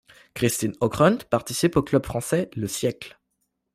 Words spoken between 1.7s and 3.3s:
au club français Le Siècle.